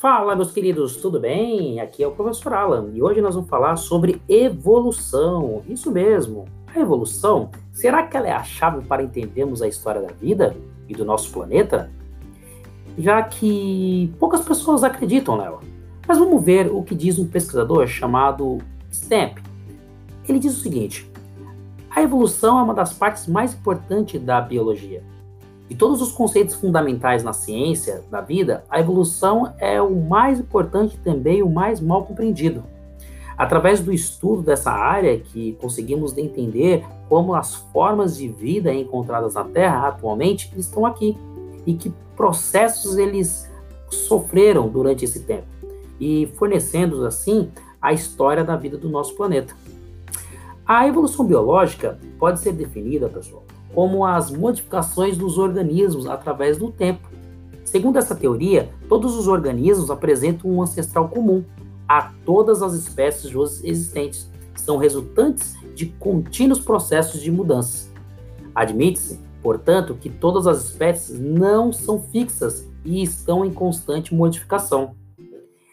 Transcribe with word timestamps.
Fala, 0.00 0.34
meus 0.34 0.50
queridos, 0.50 0.96
tudo 0.96 1.20
bem? 1.20 1.78
Aqui 1.78 2.02
é 2.02 2.06
o 2.06 2.10
professor 2.10 2.54
Alan 2.54 2.88
e 2.94 3.02
hoje 3.02 3.20
nós 3.20 3.34
vamos 3.34 3.50
falar 3.50 3.76
sobre 3.76 4.22
evolução. 4.26 5.60
Isso 5.68 5.90
mesmo, 5.90 6.46
a 6.74 6.80
evolução, 6.80 7.50
será 7.70 8.06
que 8.06 8.16
ela 8.16 8.26
é 8.26 8.32
a 8.32 8.42
chave 8.42 8.82
para 8.86 9.02
entendermos 9.02 9.60
a 9.60 9.68
história 9.68 10.00
da 10.00 10.10
vida 10.14 10.56
e 10.88 10.94
do 10.94 11.04
nosso 11.04 11.30
planeta? 11.30 11.92
Já 12.96 13.22
que 13.22 14.10
poucas 14.18 14.40
pessoas 14.40 14.82
acreditam 14.82 15.36
nela. 15.36 15.60
Mas 16.08 16.16
vamos 16.16 16.42
ver 16.42 16.72
o 16.72 16.82
que 16.82 16.94
diz 16.94 17.18
um 17.18 17.28
pesquisador 17.28 17.86
chamado 17.86 18.56
Stamp. 18.90 19.36
Ele 20.26 20.38
diz 20.38 20.56
o 20.56 20.62
seguinte: 20.62 21.12
a 21.90 22.00
evolução 22.00 22.58
é 22.58 22.62
uma 22.62 22.72
das 22.72 22.94
partes 22.94 23.26
mais 23.26 23.52
importantes 23.52 24.18
da 24.18 24.40
biologia 24.40 25.04
de 25.70 25.76
todos 25.76 26.02
os 26.02 26.10
conceitos 26.10 26.56
fundamentais 26.56 27.22
na 27.22 27.32
ciência 27.32 28.02
da 28.10 28.20
vida, 28.20 28.64
a 28.68 28.80
evolução 28.80 29.54
é 29.56 29.80
o 29.80 29.94
mais 29.94 30.40
importante 30.40 30.96
e 30.96 30.98
também 30.98 31.44
o 31.44 31.48
mais 31.48 31.80
mal 31.80 32.04
compreendido. 32.04 32.64
Através 33.38 33.78
do 33.78 33.92
estudo 33.92 34.42
dessa 34.42 34.72
área 34.72 35.16
que 35.16 35.52
conseguimos 35.60 36.18
entender 36.18 36.84
como 37.08 37.36
as 37.36 37.54
formas 37.54 38.16
de 38.16 38.26
vida 38.26 38.74
encontradas 38.74 39.34
na 39.34 39.44
Terra 39.44 39.86
atualmente 39.86 40.52
estão 40.56 40.84
aqui 40.84 41.16
e 41.64 41.74
que 41.74 41.94
processos 42.16 42.98
eles 42.98 43.48
sofreram 43.88 44.68
durante 44.68 45.04
esse 45.04 45.20
tempo 45.20 45.46
e 46.00 46.26
fornecendo 46.34 47.06
assim 47.06 47.48
a 47.80 47.92
história 47.92 48.42
da 48.42 48.56
vida 48.56 48.76
do 48.76 48.88
nosso 48.88 49.14
planeta. 49.14 49.54
A 50.66 50.88
evolução 50.88 51.24
biológica 51.24 51.96
pode 52.18 52.40
ser 52.40 52.54
definida, 52.54 53.08
pessoal, 53.08 53.44
como 53.74 54.04
as 54.04 54.30
modificações 54.30 55.16
dos 55.16 55.38
organismos 55.38 56.06
através 56.06 56.58
do 56.58 56.70
tempo. 56.70 57.08
Segundo 57.64 57.98
essa 57.98 58.14
teoria, 58.14 58.70
todos 58.88 59.16
os 59.16 59.28
organismos 59.28 59.90
apresentam 59.90 60.50
um 60.50 60.62
ancestral 60.62 61.08
comum 61.08 61.44
a 61.88 62.12
todas 62.24 62.62
as 62.62 62.74
espécies 62.74 63.32
existentes, 63.64 64.30
são 64.56 64.76
resultantes 64.76 65.56
de 65.74 65.86
contínuos 65.86 66.60
processos 66.60 67.20
de 67.20 67.30
mudanças. 67.30 67.90
Admite-se, 68.54 69.18
portanto, 69.42 69.96
que 70.00 70.08
todas 70.08 70.46
as 70.46 70.64
espécies 70.66 71.18
não 71.18 71.72
são 71.72 72.00
fixas 72.00 72.68
e 72.84 73.02
estão 73.02 73.44
em 73.44 73.52
constante 73.52 74.14
modificação. 74.14 74.94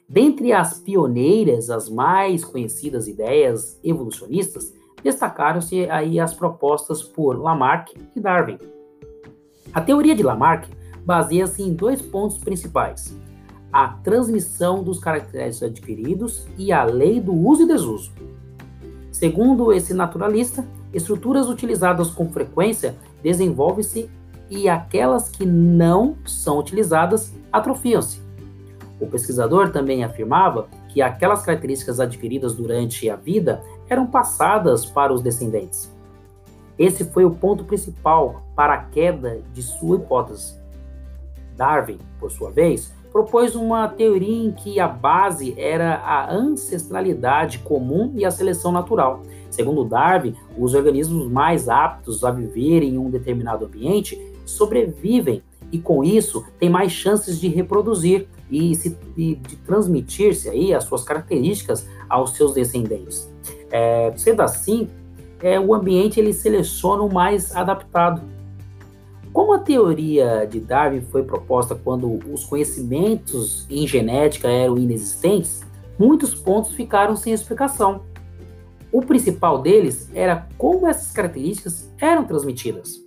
Dentre 0.09 0.53
as 0.53 0.79
pioneiras, 0.79 1.69
as 1.69 1.89
mais 1.89 2.45
conhecidas 2.45 3.07
ideias 3.07 3.77
evolucionistas 3.83 4.73
destacaram-se 5.03 5.90
aí 5.90 6.20
as 6.20 6.34
propostas 6.34 7.03
por 7.03 7.40
Lamarck 7.40 7.94
e 8.16 8.20
Darwin. 8.20 8.58
A 9.73 9.81
teoria 9.81 10.16
de 10.16 10.23
Lamarck 10.23 10.70
baseia-se 11.06 11.64
em 11.64 11.73
dois 11.73 12.02
pontos 12.02 12.38
principais: 12.38 13.16
a 13.72 13.90
transmissão 13.90 14.84
dos 14.84 15.00
caracteres 15.00 15.62
adquiridos 15.62 16.48
e 16.58 16.72
a 16.72 16.84
lei 16.84 17.20
do 17.20 17.34
uso 17.34 17.64
e 17.64 17.68
desuso. 17.68 18.12
Segundo 19.12 19.72
esse 19.73 19.94
naturalista, 19.94 20.66
estruturas 20.94 21.50
utilizadas 21.50 22.09
com 22.09 22.30
frequência 22.31 22.95
desenvolvem-se 23.23 24.09
e 24.50 24.70
aquelas 24.70 25.30
que 25.30 25.45
não 25.45 26.16
são 26.25 26.59
utilizadas 26.59 27.34
atrofiam-se. 27.52 28.22
O 29.00 29.08
pesquisador 29.08 29.72
também 29.72 30.03
afirmava 30.03 30.68
que 30.90 31.02
aquelas 31.02 31.44
características 31.44 32.00
adquiridas 32.00 32.53
durante 32.53 33.09
a 33.09 33.16
vida 33.16 33.62
eram 33.89 34.07
passadas 34.07 34.85
para 34.85 35.13
os 35.13 35.21
descendentes. 35.21 35.91
Esse 36.77 37.05
foi 37.05 37.25
o 37.25 37.31
ponto 37.31 37.63
principal 37.63 38.44
para 38.55 38.73
a 38.73 38.83
queda 38.83 39.41
de 39.53 39.63
sua 39.63 39.97
hipótese. 39.97 40.55
Darwin, 41.55 41.97
por 42.19 42.31
sua 42.31 42.52
vez, 42.52 42.94
propôs 43.11 43.55
uma 43.55 43.88
teoria 43.88 44.45
em 44.45 44.51
que 44.51 44.79
a 44.79 44.88
base 44.88 45.56
era 45.57 45.95
a 45.95 46.31
ancestralidade 46.31 47.59
comum 47.59 48.12
e 48.16 48.23
a 48.23 48.31
seleção 48.31 48.72
natural. 48.72 49.23
Segundo 49.50 49.84
Darwin, 49.84 50.35
os 50.56 50.75
organismos 50.75 51.28
mais 51.31 51.67
aptos 51.67 52.23
a 52.23 52.29
viver 52.29 52.83
em 52.83 52.97
um 52.97 53.09
determinado 53.09 53.66
ambiente 53.66 54.22
sobrevivem 54.45 55.41
e 55.72 55.79
com 55.79 56.03
isso 56.03 56.45
tem 56.59 56.69
mais 56.69 56.91
chances 56.91 57.39
de 57.39 57.47
reproduzir 57.47 58.28
e, 58.50 58.75
se, 58.75 58.95
de, 59.16 59.35
de 59.35 59.56
transmitir-se 59.57 60.50
aí 60.50 60.73
as 60.73 60.83
suas 60.83 61.03
características 61.03 61.88
aos 62.07 62.35
seus 62.35 62.53
descendentes. 62.53 63.29
É, 63.72 64.11
sendo 64.16 64.41
assim, 64.41 64.89
é, 65.41 65.59
o 65.59 65.73
ambiente 65.73 66.19
ele 66.19 66.33
seleciona 66.33 67.03
o 67.03 67.13
mais 67.13 67.55
adaptado. 67.55 68.22
Como 69.31 69.53
a 69.53 69.59
teoria 69.59 70.47
de 70.50 70.59
Darwin 70.59 71.01
foi 71.01 71.23
proposta 71.23 71.75
quando 71.75 72.19
os 72.31 72.45
conhecimentos 72.45 73.67
em 73.69 73.85
genética 73.85 74.47
eram 74.47 74.77
inexistentes, 74.77 75.61
muitos 76.00 76.33
pontos 76.33 76.73
ficaram 76.73 77.16
sem 77.16 77.33
explicação. 77.33 78.01
O 78.91 79.01
principal 79.01 79.61
deles 79.61 80.09
era 80.13 80.47
como 80.57 80.88
essas 80.88 81.11
características 81.11 81.94
eram 82.00 82.23
transmitidas. 82.23 83.06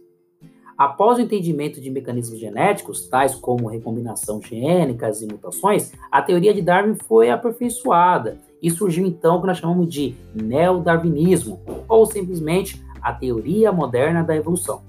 Após 0.76 1.18
o 1.18 1.20
entendimento 1.20 1.80
de 1.80 1.90
mecanismos 1.90 2.38
genéticos, 2.38 3.08
tais 3.08 3.34
como 3.34 3.68
recombinação 3.68 4.40
gênicas 4.40 5.20
e 5.20 5.26
mutações, 5.26 5.92
a 6.10 6.22
teoria 6.22 6.54
de 6.54 6.62
Darwin 6.62 6.94
foi 6.94 7.28
aperfeiçoada 7.28 8.38
e 8.62 8.70
surgiu 8.70 9.06
então 9.06 9.36
o 9.36 9.40
que 9.40 9.46
nós 9.46 9.58
chamamos 9.58 9.92
de 9.92 10.14
neodarwinismo, 10.34 11.60
ou 11.88 12.06
simplesmente 12.06 12.84
a 13.00 13.12
teoria 13.12 13.72
moderna 13.72 14.22
da 14.22 14.36
evolução. 14.36 14.82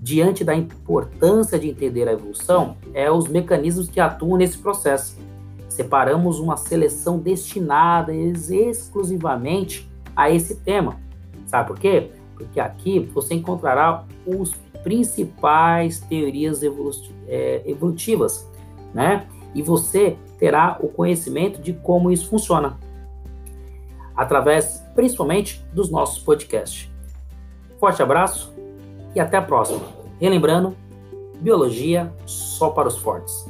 Diante 0.00 0.44
da 0.44 0.54
importância 0.54 1.58
de 1.58 1.68
entender 1.68 2.06
a 2.08 2.12
evolução, 2.12 2.76
é 2.92 3.10
os 3.10 3.26
mecanismos 3.26 3.88
que 3.88 3.98
atuam 3.98 4.36
nesse 4.36 4.58
processo. 4.58 5.16
Separamos 5.68 6.38
uma 6.38 6.56
seleção 6.56 7.18
destinada 7.18 8.14
exclusivamente 8.14 9.90
a 10.14 10.30
esse 10.30 10.56
tema. 10.56 11.00
Sabe 11.46 11.68
por 11.68 11.78
quê? 11.78 12.10
Porque 12.36 12.60
aqui 12.60 13.00
você 13.12 13.34
encontrará 13.34 14.04
os 14.26 14.54
principais 14.82 16.00
teorias 16.00 16.60
é, 17.26 17.62
evolutivas, 17.64 18.46
né? 18.92 19.26
E 19.54 19.62
você 19.62 20.16
terá 20.38 20.78
o 20.80 20.88
conhecimento 20.88 21.60
de 21.60 21.72
como 21.72 22.10
isso 22.10 22.28
funciona, 22.28 22.78
através 24.16 24.84
principalmente 24.94 25.64
dos 25.72 25.90
nossos 25.90 26.22
podcasts. 26.22 26.90
Forte 27.78 28.02
abraço 28.02 28.54
e 29.14 29.20
até 29.20 29.36
a 29.36 29.42
próxima. 29.42 29.80
Relembrando, 30.20 30.76
biologia 31.40 32.12
só 32.24 32.70
para 32.70 32.88
os 32.88 32.96
fortes. 32.96 33.46